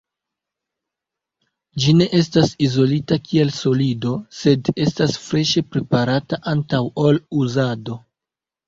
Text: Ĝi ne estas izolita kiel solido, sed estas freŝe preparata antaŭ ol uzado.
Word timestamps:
Ĝi 1.83 1.93
ne 1.97 2.07
estas 2.21 2.55
izolita 2.69 3.19
kiel 3.27 3.53
solido, 3.61 4.17
sed 4.41 4.75
estas 4.89 5.23
freŝe 5.29 5.65
preparata 5.77 6.45
antaŭ 6.57 6.83
ol 7.07 7.27
uzado. 7.45 8.03